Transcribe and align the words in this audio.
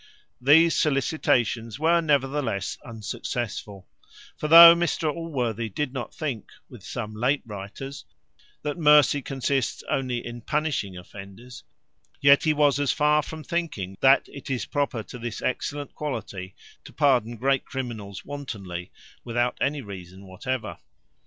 These 0.41 0.75
solicitations 0.75 1.77
were 1.77 2.01
nevertheless 2.01 2.75
unsuccessful: 2.83 3.87
for 4.35 4.47
though 4.47 4.73
Mr 4.73 5.13
Allworthy 5.15 5.69
did 5.69 5.93
not 5.93 6.11
think, 6.11 6.47
with 6.67 6.83
some 6.83 7.13
late 7.13 7.43
writers, 7.45 8.05
that 8.63 8.79
mercy 8.79 9.21
consists 9.21 9.83
only 9.87 10.25
in 10.25 10.41
punishing 10.41 10.97
offenders; 10.97 11.63
yet 12.19 12.45
he 12.45 12.51
was 12.51 12.79
as 12.79 12.91
far 12.91 13.21
from 13.21 13.43
thinking 13.43 13.95
that 14.01 14.27
it 14.27 14.49
is 14.49 14.65
proper 14.65 15.03
to 15.03 15.19
this 15.19 15.39
excellent 15.39 15.93
quality 15.93 16.55
to 16.83 16.91
pardon 16.91 17.35
great 17.37 17.63
criminals 17.65 18.25
wantonly, 18.25 18.91
without 19.23 19.55
any 19.61 19.83
reason 19.83 20.25
whatever. 20.25 20.79